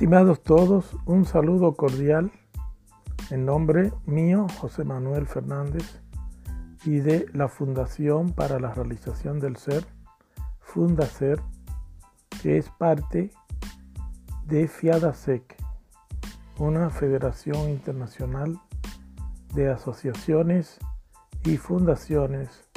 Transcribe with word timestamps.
Estimados 0.00 0.42
todos, 0.42 0.96
un 1.04 1.26
saludo 1.26 1.74
cordial 1.74 2.32
en 3.28 3.44
nombre 3.44 3.92
mío, 4.06 4.46
José 4.58 4.82
Manuel 4.82 5.26
Fernández, 5.26 6.00
y 6.86 7.00
de 7.00 7.26
la 7.34 7.48
Fundación 7.48 8.32
para 8.32 8.58
la 8.58 8.72
Realización 8.72 9.40
del 9.40 9.56
Ser, 9.56 9.84
Fundacer, 10.58 11.38
que 12.42 12.56
es 12.56 12.70
parte 12.70 13.30
de 14.46 14.68
FIADASEC, 14.68 15.62
una 16.56 16.88
federación 16.88 17.68
internacional 17.68 18.58
de 19.52 19.68
asociaciones 19.68 20.78
y 21.44 21.58
fundaciones 21.58 22.70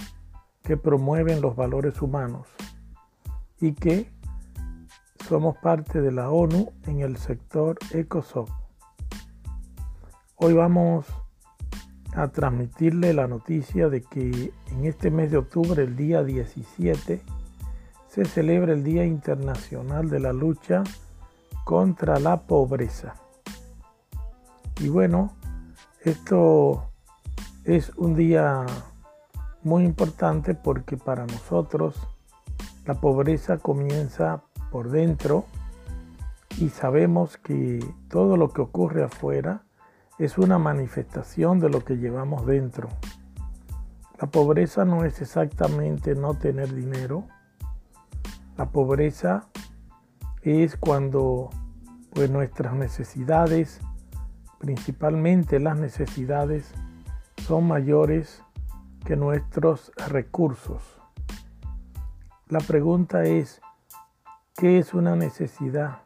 que 0.62 0.76
promueven 0.76 1.40
los 1.40 1.56
valores 1.56 2.02
humanos 2.02 2.50
y 3.62 3.72
que 3.72 4.13
somos 5.28 5.58
parte 5.58 6.02
de 6.02 6.12
la 6.12 6.30
ONU 6.30 6.72
en 6.86 7.00
el 7.00 7.18
sector 7.18 7.78
ECOSOC. 7.92 8.50
Hoy 10.36 10.54
vamos 10.54 11.06
a 12.14 12.28
transmitirle 12.28 13.14
la 13.14 13.28
noticia 13.28 13.90
de 13.90 14.02
que 14.02 14.52
en 14.72 14.86
este 14.86 15.12
mes 15.12 15.32
de 15.32 15.38
octubre, 15.38 15.82
el 15.82 15.96
día 15.96 16.24
17, 16.24 17.22
se 18.08 18.26
celebra 18.26 18.74
el 18.74 18.84
Día 18.84 19.06
Internacional 19.06 20.10
de 20.10 20.20
la 20.20 20.34
Lucha 20.34 20.84
contra 21.64 22.20
la 22.20 22.42
Pobreza. 22.42 23.16
Y 24.82 24.90
bueno, 24.90 25.34
esto 26.02 26.90
es 27.64 27.92
un 27.96 28.16
día 28.16 28.66
muy 29.64 29.86
importante 29.86 30.54
porque 30.54 30.98
para 30.98 31.26
nosotros 31.26 31.96
la 32.86 32.96
pobreza 32.96 33.58
comienza 33.58 34.44
por 34.74 34.90
dentro 34.90 35.46
y 36.58 36.70
sabemos 36.70 37.38
que 37.38 37.80
todo 38.10 38.38
lo 38.38 38.50
que 38.50 38.62
ocurre 38.62 39.04
afuera 39.04 39.62
es 40.18 40.40
una 40.40 40.58
manifestación 40.58 41.60
de 41.60 41.70
lo 41.70 41.86
que 41.86 41.98
llevamos 41.98 42.48
dentro. 42.48 42.90
La 44.20 44.32
pobreza 44.32 44.84
no 44.84 45.06
es 45.06 45.22
exactamente 45.22 46.16
no 46.16 46.34
tener 46.34 46.74
dinero. 46.74 47.26
La 48.58 48.72
pobreza 48.72 49.48
es 50.42 50.76
cuando 50.76 51.52
pues, 52.12 52.32
nuestras 52.32 52.74
necesidades, 52.74 53.80
principalmente 54.58 55.60
las 55.60 55.78
necesidades, 55.78 56.74
son 57.46 57.68
mayores 57.68 58.42
que 59.06 59.16
nuestros 59.16 59.92
recursos. 60.08 60.82
La 62.50 62.60
pregunta 62.60 63.24
es, 63.26 63.62
¿qué 64.64 64.80
es 64.80 64.94
una 64.94 65.18
necesidad? 65.18 66.04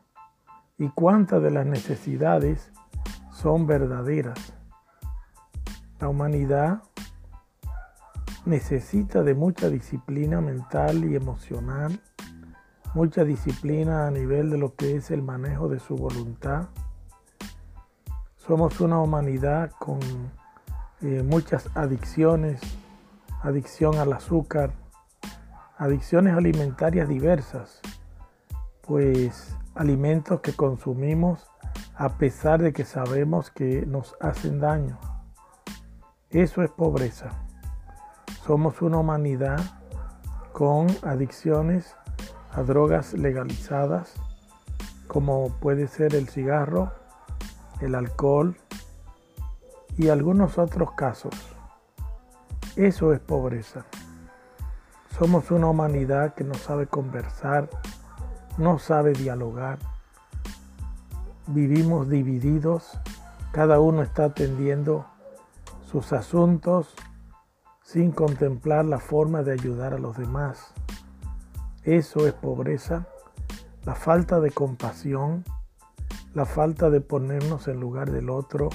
¿Y 0.80 0.90
cuántas 0.90 1.44
de 1.44 1.52
las 1.52 1.68
necesidades 1.68 2.72
son 3.32 3.68
verdaderas? 3.68 4.52
La 6.00 6.10
humanidad 6.10 6.82
necesita 8.46 9.22
de 9.22 9.36
mucha 9.36 9.70
disciplina 9.70 10.42
mental 10.42 11.06
y 11.06 11.16
emocional, 11.16 12.02
mucha 12.96 13.24
disciplina 13.24 14.08
a 14.08 14.10
nivel 14.10 14.50
de 14.50 14.58
lo 14.58 14.74
que 14.74 14.96
es 14.96 15.12
el 15.12 15.22
manejo 15.22 15.68
de 15.68 15.80
su 15.80 15.96
voluntad. 15.96 16.70
Somos 18.38 18.82
una 18.82 19.00
humanidad 19.00 19.70
con 19.78 20.00
eh, 21.02 21.22
muchas 21.22 21.70
adicciones, 21.76 22.60
adicción 23.44 24.00
al 24.00 24.14
azúcar, 24.14 24.72
adicciones 25.78 26.36
alimentarias 26.36 27.08
diversas, 27.08 27.82
pues 28.88 29.56
alimentos 29.76 30.40
que 30.40 30.54
consumimos 30.54 31.46
a 31.96 32.18
pesar 32.18 32.62
de 32.62 32.74
que 32.74 32.86
sabemos 32.86 33.52
que 33.52 33.86
nos 33.86 34.16
hacen 34.22 34.60
daño. 34.60 34.98
Eso 36.30 36.64
es 36.64 36.72
pobreza. 36.72 37.32
Somos 38.46 38.82
una 38.82 38.98
humanidad 38.98 39.60
con 40.54 40.88
adicciones 41.04 41.96
a 42.52 42.64
drogas 42.64 43.14
legalizadas, 43.14 44.14
como 45.08 45.50
puede 45.60 45.88
ser 45.88 46.16
el 46.16 46.30
cigarro, 46.30 46.92
el 47.82 47.94
alcohol 47.94 48.58
y 49.98 50.10
algunos 50.10 50.58
otros 50.58 50.92
casos. 50.94 51.34
Eso 52.76 53.12
es 53.12 53.20
pobreza. 53.20 53.86
Somos 55.18 55.50
una 55.52 55.68
humanidad 55.68 56.36
que 56.36 56.44
no 56.44 56.54
sabe 56.54 56.88
conversar, 56.88 57.70
no 58.58 58.80
sabe 58.80 59.14
dialogar. 59.14 59.80
Vivimos 61.48 62.10
divididos, 62.10 63.00
cada 63.52 63.80
uno 63.80 64.02
está 64.02 64.26
atendiendo 64.26 65.06
sus 65.90 66.12
asuntos 66.12 66.94
sin 67.84 68.12
contemplar 68.12 68.86
la 68.86 69.00
forma 69.00 69.44
de 69.44 69.54
ayudar 69.54 69.94
a 69.94 70.00
los 70.00 70.18
demás. 70.18 70.74
Eso 71.84 72.28
es 72.28 72.34
pobreza, 72.34 73.08
la 73.86 73.96
falta 73.96 74.42
de 74.42 74.52
compasión, 74.52 75.46
la 76.34 76.46
falta 76.46 76.90
de 76.90 77.00
ponernos 77.00 77.70
en 77.70 77.80
lugar 77.80 78.12
del 78.12 78.30
otro, 78.30 78.70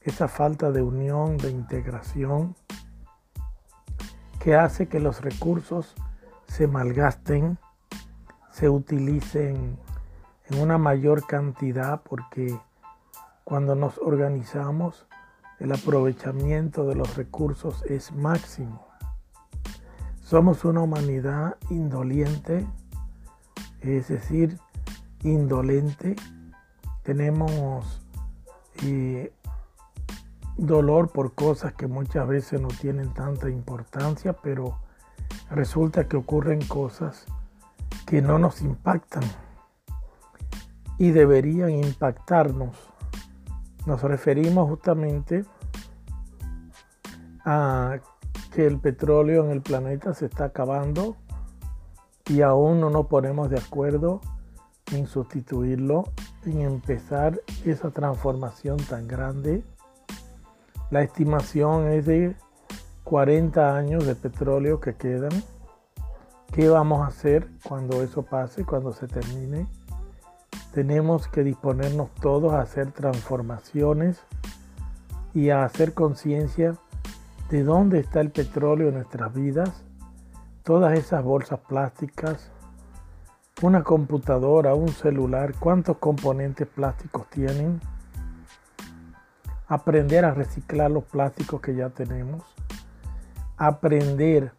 esa 0.00 0.26
falta 0.26 0.72
de 0.72 0.82
unión, 0.82 1.36
de 1.36 1.50
integración 1.50 2.56
que 4.40 4.56
hace 4.56 4.88
que 4.88 5.00
los 5.00 5.22
recursos 5.22 5.94
se 6.46 6.66
malgasten, 6.66 7.58
se 8.54 8.68
utilicen 8.68 9.76
en 10.48 10.60
una 10.60 10.78
mayor 10.78 11.26
cantidad 11.26 12.02
porque 12.04 12.56
cuando 13.42 13.74
nos 13.74 13.98
organizamos 13.98 15.08
el 15.58 15.72
aprovechamiento 15.72 16.86
de 16.86 16.94
los 16.94 17.16
recursos 17.16 17.82
es 17.88 18.12
máximo. 18.12 18.86
Somos 20.20 20.64
una 20.64 20.82
humanidad 20.82 21.56
indoliente, 21.68 22.64
es 23.80 24.06
decir, 24.06 24.56
indolente. 25.24 26.14
Tenemos 27.02 28.06
eh, 28.84 29.32
dolor 30.56 31.10
por 31.10 31.34
cosas 31.34 31.72
que 31.72 31.88
muchas 31.88 32.28
veces 32.28 32.60
no 32.60 32.68
tienen 32.68 33.12
tanta 33.14 33.50
importancia, 33.50 34.32
pero 34.32 34.78
resulta 35.50 36.06
que 36.06 36.16
ocurren 36.16 36.64
cosas 36.64 37.26
que 38.06 38.22
no 38.22 38.38
nos 38.38 38.62
impactan 38.62 39.24
y 40.98 41.10
deberían 41.10 41.70
impactarnos. 41.70 42.76
Nos 43.86 44.02
referimos 44.02 44.68
justamente 44.68 45.44
a 47.44 47.98
que 48.52 48.66
el 48.66 48.78
petróleo 48.78 49.44
en 49.44 49.50
el 49.50 49.62
planeta 49.62 50.14
se 50.14 50.26
está 50.26 50.46
acabando 50.46 51.16
y 52.28 52.40
aún 52.40 52.80
no 52.80 52.90
nos 52.90 53.06
ponemos 53.06 53.50
de 53.50 53.58
acuerdo 53.58 54.20
en 54.92 55.06
sustituirlo, 55.06 56.04
en 56.44 56.60
empezar 56.60 57.40
esa 57.64 57.90
transformación 57.90 58.76
tan 58.78 59.08
grande 59.08 59.64
la 60.94 61.02
estimación 61.02 61.88
es 61.88 62.06
de 62.06 62.36
40 63.02 63.76
años 63.76 64.06
de 64.06 64.14
petróleo 64.14 64.80
que 64.80 64.94
quedan. 64.94 65.32
¿Qué 66.54 66.68
vamos 66.68 67.00
a 67.00 67.08
hacer 67.08 67.48
cuando 67.64 68.04
eso 68.04 68.22
pase, 68.22 68.64
cuando 68.64 68.92
se 68.92 69.08
termine? 69.08 69.66
Tenemos 70.72 71.26
que 71.26 71.42
disponernos 71.42 72.14
todos 72.14 72.52
a 72.52 72.60
hacer 72.60 72.92
transformaciones 72.92 74.22
y 75.34 75.50
a 75.50 75.64
hacer 75.64 75.94
conciencia 75.94 76.76
de 77.50 77.64
dónde 77.64 77.98
está 77.98 78.20
el 78.20 78.30
petróleo 78.30 78.90
en 78.90 78.94
nuestras 78.94 79.34
vidas, 79.34 79.82
todas 80.62 80.96
esas 80.96 81.24
bolsas 81.24 81.58
plásticas, 81.58 82.52
una 83.60 83.82
computadora, 83.82 84.76
un 84.76 84.90
celular, 84.90 85.54
cuántos 85.58 85.98
componentes 85.98 86.68
plásticos 86.68 87.28
tienen 87.30 87.80
aprender 89.66 90.24
a 90.24 90.32
reciclar 90.32 90.88
los 90.88 91.02
plásticos 91.02 91.60
que 91.60 91.74
ya 91.74 91.90
tenemos, 91.90 92.44
aprender 93.56 94.52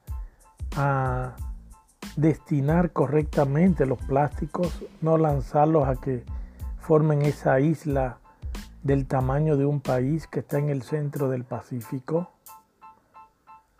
a 0.76 1.36
destinar 2.16 2.92
correctamente 2.92 3.86
los 3.86 4.00
plásticos, 4.00 4.84
no 5.02 5.18
lanzarlos 5.18 5.88
a 5.88 5.96
que 5.96 6.24
formen 6.80 7.22
esa 7.24 7.60
isla 7.60 8.20
del 8.84 9.06
tamaño 9.08 9.58
de 9.58 9.66
un 9.66 9.82
país 9.82 10.28
que 10.28 10.40
está 10.40 10.60
en 10.60 10.70
el 10.70 10.84
centro 10.84 11.30
del 11.30 11.44
Pacífico. 11.44 12.30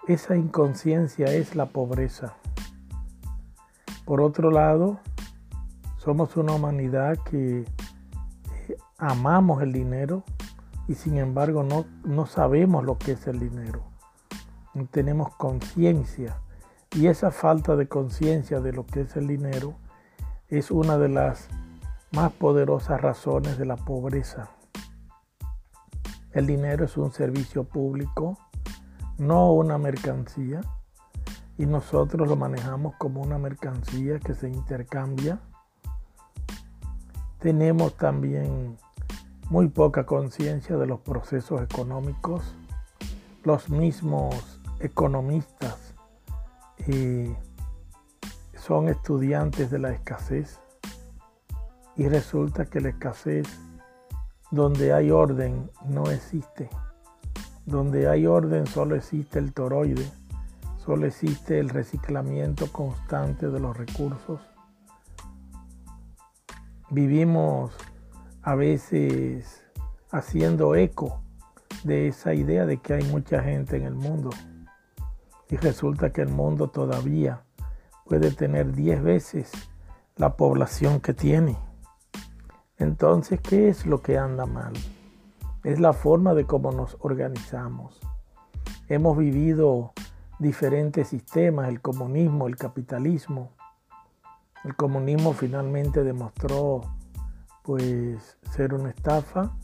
Esa 0.08 0.36
inconsciencia 0.36 1.28
es 1.28 1.56
la 1.56 1.68
pobreza. 1.68 2.34
Por 4.06 4.22
otro 4.22 4.52
lado, 4.52 5.00
somos 5.98 6.36
una 6.38 6.54
humanidad 6.54 7.18
que 7.30 7.62
eh, 7.62 8.78
amamos 8.98 9.62
el 9.64 9.72
dinero, 9.72 10.24
y 10.88 10.94
sin 10.94 11.18
embargo 11.18 11.64
no, 11.64 11.86
no 12.04 12.28
sabemos 12.28 12.84
lo 12.84 12.98
que 12.98 13.14
es 13.14 13.26
el 13.28 13.40
dinero. 13.40 13.82
No 14.76 14.86
tenemos 14.86 15.34
conciencia 15.36 16.38
y 16.96 17.08
esa 17.08 17.30
falta 17.30 17.76
de 17.76 17.90
conciencia 17.90 18.62
de 18.62 18.72
lo 18.72 18.86
que 18.86 19.02
es 19.02 19.18
el 19.18 19.28
dinero 19.28 19.76
es 20.48 20.72
una 20.72 20.98
de 20.98 21.10
las 21.10 21.50
más 22.12 22.32
poderosas 22.32 23.02
razones 23.02 23.58
de 23.58 23.66
la 23.66 23.76
pobreza. 23.76 24.50
El 26.32 26.48
dinero 26.48 26.86
es 26.86 26.96
un 26.96 27.12
servicio 27.12 27.66
público, 27.66 28.38
no 29.18 29.52
una 29.52 29.78
mercancía, 29.78 30.62
y 31.58 31.66
nosotros 31.66 32.30
lo 32.30 32.38
manejamos 32.38 32.96
como 32.96 33.22
una 33.22 33.38
mercancía 33.38 34.20
que 34.20 34.34
se 34.34 34.48
intercambia. 34.48 35.40
Tenemos 37.40 37.98
también 37.98 38.78
muy 39.50 39.68
poca 39.68 40.06
conciencia 40.06 40.78
de 40.78 40.88
los 40.88 41.02
procesos 41.02 41.62
económicos. 41.62 42.56
Los 43.44 43.70
mismos 43.70 44.62
economistas 44.80 45.85
son 48.56 48.90
estudiantes 48.90 49.72
de 49.72 49.80
la 49.80 49.92
escasez 49.92 50.60
y 51.96 52.08
resulta 52.08 52.66
que 52.66 52.82
la 52.82 52.90
escasez 52.90 53.48
donde 54.52 54.94
hay 54.94 55.12
orden 55.12 55.70
no 55.88 56.10
existe. 56.10 56.70
Donde 57.66 58.08
hay 58.08 58.28
orden 58.28 58.68
solo 58.68 58.96
existe 58.96 59.40
el 59.40 59.54
toroide, 59.54 60.06
solo 60.78 61.08
existe 61.08 61.60
el 61.60 61.70
reciclamiento 61.70 62.72
constante 62.72 63.50
de 63.50 63.60
los 63.60 63.76
recursos. 63.76 64.40
Vivimos 66.92 67.76
a 68.44 68.54
veces 68.54 69.64
haciendo 70.12 70.76
eco 70.76 71.22
de 71.84 72.08
esa 72.08 72.34
idea 72.34 72.66
de 72.66 72.78
que 72.78 72.94
hay 72.94 73.04
mucha 73.06 73.42
gente 73.42 73.78
en 73.78 73.84
el 73.84 73.96
mundo. 73.96 74.30
Y 75.50 75.58
resulta 75.58 76.12
que 76.12 76.22
el 76.22 76.30
mundo 76.30 76.70
todavía 76.70 77.44
puede 78.06 78.32
tener 78.32 78.74
10 78.74 79.04
veces 79.04 79.52
la 80.16 80.36
población 80.38 81.02
que 81.02 81.14
tiene. 81.14 81.58
Entonces, 82.78 83.40
¿qué 83.42 83.70
es 83.70 83.86
lo 83.86 84.02
que 84.02 84.18
anda 84.18 84.46
mal? 84.46 84.74
Es 85.64 85.80
la 85.80 85.94
forma 85.94 86.34
de 86.34 86.46
cómo 86.46 86.72
nos 86.72 86.98
organizamos. 87.00 88.00
Hemos 88.88 89.18
vivido 89.18 89.94
diferentes 90.40 91.08
sistemas, 91.08 91.70
el 91.70 91.82
comunismo, 91.82 92.48
el 92.48 92.56
capitalismo. 92.56 93.52
El 94.64 94.76
comunismo 94.76 95.34
finalmente 95.34 96.04
demostró 96.04 96.82
pues 97.64 98.38
ser 98.52 98.74
una 98.74 98.90
estafa 98.90 99.56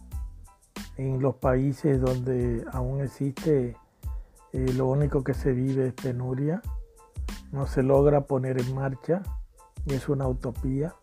en 0.97 1.21
los 1.21 1.35
países 1.35 1.99
donde 1.99 2.65
aún 2.71 3.01
existe 3.01 3.75
lo 4.53 4.87
único 4.87 5.23
que 5.23 5.33
se 5.33 5.51
vive 5.53 5.87
es 5.87 5.93
penuria 5.93 6.61
no 7.51 7.67
se 7.67 7.83
logra 7.83 8.21
poner 8.21 8.59
en 8.59 8.73
marcha 8.73 9.21
y 9.85 9.93
es 9.93 10.07
una 10.09 10.27
utopía. 10.27 10.95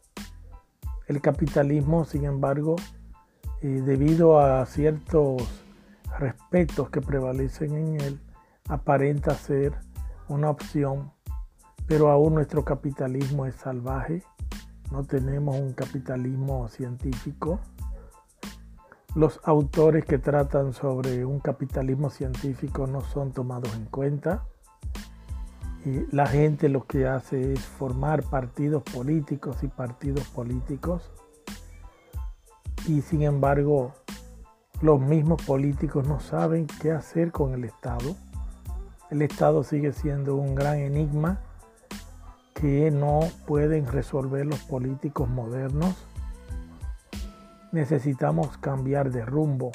El 1.06 1.20
capitalismo, 1.20 2.04
sin 2.04 2.24
embargo, 2.24 2.76
debido 3.60 4.40
a 4.40 4.64
ciertos 4.66 5.42
respetos 6.18 6.90
que 6.90 7.00
prevalecen 7.00 7.74
en 7.74 8.00
él, 8.00 8.20
aparenta 8.68 9.34
ser 9.34 9.74
una 10.28 10.50
opción, 10.50 11.12
pero 11.86 12.10
aún 12.10 12.34
nuestro 12.34 12.64
capitalismo 12.64 13.46
es 13.46 13.54
salvaje, 13.54 14.22
no 14.90 15.04
tenemos 15.04 15.56
un 15.56 15.72
capitalismo 15.72 16.68
científico. 16.68 17.60
Los 19.18 19.40
autores 19.42 20.04
que 20.04 20.18
tratan 20.18 20.72
sobre 20.72 21.24
un 21.24 21.40
capitalismo 21.40 22.08
científico 22.08 22.86
no 22.86 23.00
son 23.00 23.32
tomados 23.32 23.74
en 23.74 23.86
cuenta 23.86 24.44
la 26.10 26.26
gente 26.26 26.68
lo 26.68 26.86
que 26.86 27.06
hace 27.06 27.52
es 27.52 27.60
formar 27.60 28.22
partidos 28.22 28.82
políticos 28.82 29.62
y 29.62 29.68
partidos 29.68 30.26
políticos 30.28 31.10
y 32.86 33.00
sin 33.02 33.22
embargo 33.22 33.92
los 34.80 35.00
mismos 35.00 35.42
políticos 35.42 36.06
no 36.06 36.20
saben 36.20 36.66
qué 36.80 36.92
hacer 36.92 37.32
con 37.32 37.52
el 37.54 37.64
Estado. 37.64 38.16
El 39.10 39.22
Estado 39.22 39.64
sigue 39.64 39.92
siendo 39.92 40.36
un 40.36 40.54
gran 40.54 40.78
enigma 40.78 41.40
que 42.54 42.90
no 42.90 43.20
pueden 43.46 43.86
resolver 43.86 44.46
los 44.46 44.60
políticos 44.60 45.28
modernos. 45.28 45.96
Necesitamos 47.72 48.58
cambiar 48.58 49.10
de 49.10 49.24
rumbo, 49.24 49.72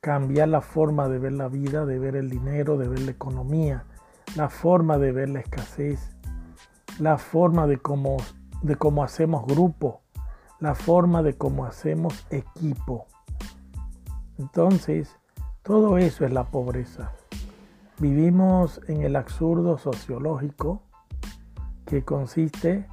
cambiar 0.00 0.48
la 0.48 0.60
forma 0.60 1.08
de 1.08 1.18
ver 1.18 1.32
la 1.32 1.48
vida, 1.48 1.86
de 1.86 1.98
ver 1.98 2.16
el 2.16 2.30
dinero, 2.30 2.76
de 2.76 2.88
ver 2.88 3.00
la 3.00 3.10
economía 3.10 3.84
la 4.36 4.48
forma 4.48 4.98
de 4.98 5.12
ver 5.12 5.28
la 5.28 5.40
escasez, 5.40 6.16
la 6.98 7.18
forma 7.18 7.66
de 7.66 7.78
cómo, 7.78 8.16
de 8.62 8.76
cómo 8.76 9.02
hacemos 9.02 9.44
grupo, 9.46 10.02
la 10.60 10.74
forma 10.74 11.22
de 11.22 11.36
cómo 11.36 11.64
hacemos 11.64 12.26
equipo. 12.30 13.06
Entonces, 14.38 15.16
todo 15.62 15.98
eso 15.98 16.24
es 16.24 16.32
la 16.32 16.44
pobreza. 16.44 17.12
Vivimos 17.98 18.80
en 18.86 19.02
el 19.02 19.16
absurdo 19.16 19.78
sociológico 19.78 20.82
que 21.84 22.04
consiste 22.04 22.86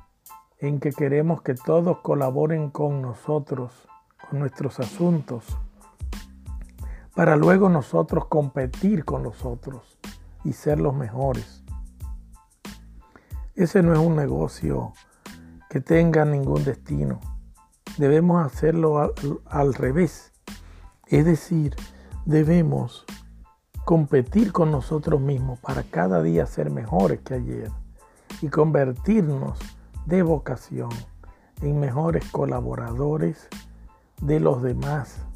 en 0.59 0.79
que 0.79 0.91
queremos 0.91 1.43
que 1.43 1.53
todos 1.53 1.99
colaboren 1.99 2.71
con 2.71 3.01
nosotros, 3.01 3.86
con 4.29 4.39
nuestros 4.39 4.79
asuntos, 4.79 5.45
para 7.15 7.35
luego 7.35 7.69
nosotros 7.69 8.25
competir 8.27 9.03
con 9.05 9.23
los 9.23 9.43
otros 9.45 9.97
y 10.43 10.53
ser 10.53 10.79
los 10.79 10.93
mejores. 10.93 11.63
Ese 13.55 13.81
no 13.81 13.93
es 13.93 13.99
un 13.99 14.15
negocio 14.15 14.93
que 15.69 15.81
tenga 15.81 16.25
ningún 16.25 16.63
destino. 16.63 17.19
Debemos 17.97 18.45
hacerlo 18.45 18.99
al, 18.99 19.11
al 19.45 19.73
revés. 19.73 20.31
Es 21.07 21.25
decir, 21.25 21.75
debemos 22.25 23.05
competir 23.83 24.51
con 24.51 24.69
nosotros 24.71 25.19
mismos 25.19 25.59
para 25.59 25.83
cada 25.83 26.21
día 26.21 26.45
ser 26.45 26.69
mejores 26.69 27.21
que 27.21 27.35
ayer 27.35 27.71
y 28.41 28.49
convertirnos 28.49 29.57
de 30.05 30.21
vocación 30.21 30.89
en 31.61 31.79
mejores 31.79 32.29
colaboradores 32.31 33.47
de 34.21 34.39
los 34.39 34.61
demás 34.61 35.27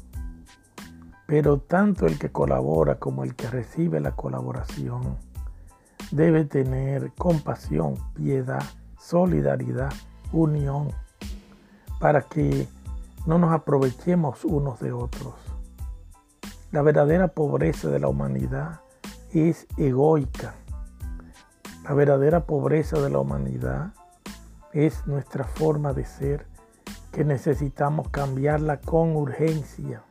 pero 1.32 1.56
tanto 1.56 2.06
el 2.06 2.18
que 2.18 2.30
colabora 2.30 2.96
como 2.96 3.24
el 3.24 3.34
que 3.34 3.48
recibe 3.48 4.00
la 4.00 4.12
colaboración 4.12 5.16
debe 6.10 6.44
tener 6.44 7.10
compasión, 7.14 7.94
piedad, 8.12 8.62
solidaridad, 9.00 9.90
unión, 10.30 10.92
para 11.98 12.20
que 12.20 12.68
no 13.24 13.38
nos 13.38 13.50
aprovechemos 13.54 14.44
unos 14.44 14.78
de 14.80 14.92
otros. 14.92 15.32
La 16.70 16.82
verdadera 16.82 17.28
pobreza 17.28 17.88
de 17.88 17.98
la 17.98 18.08
humanidad 18.08 18.80
es 19.32 19.66
egoica. 19.78 20.54
La 21.84 21.94
verdadera 21.94 22.44
pobreza 22.44 23.00
de 23.00 23.08
la 23.08 23.20
humanidad 23.20 23.94
es 24.74 25.06
nuestra 25.06 25.44
forma 25.44 25.94
de 25.94 26.04
ser 26.04 26.51
que 27.12 27.24
necesitamos 27.24 28.08
cambiarla 28.08 28.80
con 28.80 29.14
urgencia 29.14 30.02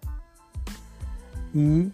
y 1.53 1.91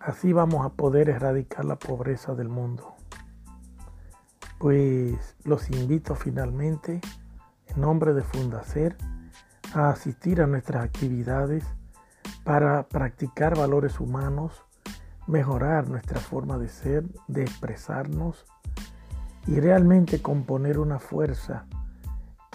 así 0.00 0.32
vamos 0.32 0.64
a 0.64 0.70
poder 0.70 1.10
erradicar 1.10 1.64
la 1.64 1.76
pobreza 1.76 2.34
del 2.34 2.48
mundo. 2.48 2.94
Pues 4.58 5.36
los 5.44 5.70
invito 5.70 6.14
finalmente, 6.14 7.00
en 7.66 7.80
nombre 7.80 8.14
de 8.14 8.22
Fundacer, 8.22 8.96
a 9.74 9.90
asistir 9.90 10.40
a 10.40 10.46
nuestras 10.46 10.84
actividades 10.84 11.64
para 12.44 12.88
practicar 12.88 13.56
valores 13.56 14.00
humanos, 14.00 14.64
mejorar 15.26 15.88
nuestra 15.88 16.18
forma 16.18 16.56
de 16.56 16.68
ser, 16.68 17.04
de 17.28 17.42
expresarnos 17.42 18.46
y 19.46 19.60
realmente 19.60 20.22
componer 20.22 20.78
una 20.78 20.98
fuerza 20.98 21.66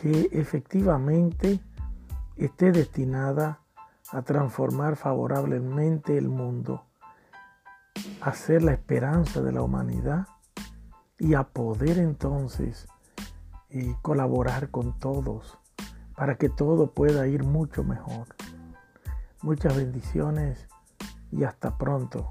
que 0.02 0.30
efectivamente 0.32 1.60
esté 2.38 2.72
destinada 2.72 3.60
a 4.12 4.22
transformar 4.22 4.96
favorablemente 4.96 6.18
el 6.18 6.30
mundo, 6.30 6.86
a 8.22 8.34
ser 8.34 8.64
la 8.64 8.72
esperanza 8.72 9.42
de 9.42 9.52
la 9.52 9.62
humanidad 9.62 10.28
y 11.18 11.34
a 11.34 11.44
poder 11.44 11.98
entonces 11.98 12.88
eh, 13.70 13.94
colaborar 14.02 14.72
con 14.72 14.98
todos 14.98 15.60
para 16.16 16.36
que 16.36 16.50
todo 16.50 16.94
pueda 16.94 17.28
ir 17.28 17.44
mucho 17.44 17.84
mejor. 17.84 18.28
Muchas 19.42 19.76
bendiciones 19.76 20.68
y 21.32 21.44
hasta 21.44 21.78
pronto. 21.78 22.28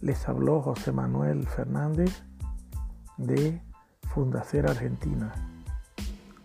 Les 0.00 0.28
habló 0.28 0.60
José 0.62 0.92
Manuel 0.92 1.46
Fernández 1.46 2.24
de 3.16 3.62
Fundacer 4.02 4.68
Argentina. 4.68 5.53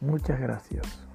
Muchas 0.01 0.39
gracias. 0.39 1.08